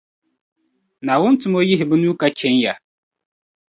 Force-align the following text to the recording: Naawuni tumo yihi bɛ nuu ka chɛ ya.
Naawuni 1.03 1.39
tumo 1.41 1.59
yihi 1.69 1.85
bɛ 1.89 1.95
nuu 1.97 2.15
ka 2.19 2.27
chɛ 2.37 2.49
ya. 2.63 2.73